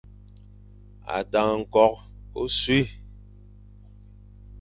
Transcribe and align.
A 1.15 1.17
dang 1.31 1.55
nkok, 1.65 1.95
ochuin. 2.41 2.87